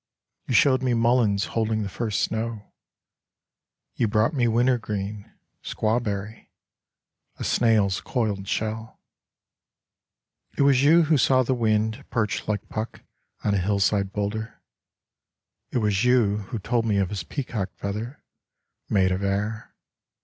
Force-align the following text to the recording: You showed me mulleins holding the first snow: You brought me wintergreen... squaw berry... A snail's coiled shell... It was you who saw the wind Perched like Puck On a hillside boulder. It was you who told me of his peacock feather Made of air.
You 0.47 0.55
showed 0.55 0.81
me 0.81 0.95
mulleins 0.95 1.45
holding 1.49 1.83
the 1.83 1.87
first 1.87 2.21
snow: 2.21 2.73
You 3.93 4.07
brought 4.07 4.33
me 4.33 4.47
wintergreen... 4.47 5.31
squaw 5.63 6.01
berry... 6.01 6.49
A 7.37 7.43
snail's 7.43 8.01
coiled 8.01 8.47
shell... 8.47 8.99
It 10.57 10.63
was 10.63 10.81
you 10.83 11.03
who 11.03 11.19
saw 11.19 11.43
the 11.43 11.53
wind 11.53 12.03
Perched 12.09 12.47
like 12.49 12.67
Puck 12.67 13.03
On 13.43 13.53
a 13.53 13.59
hillside 13.59 14.11
boulder. 14.11 14.59
It 15.69 15.77
was 15.77 16.03
you 16.03 16.37
who 16.49 16.57
told 16.57 16.83
me 16.83 16.97
of 16.97 17.09
his 17.09 17.23
peacock 17.23 17.71
feather 17.75 18.23
Made 18.89 19.11
of 19.11 19.21
air. 19.23 19.75